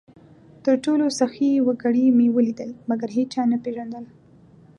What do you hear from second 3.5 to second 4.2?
نه پېژندل،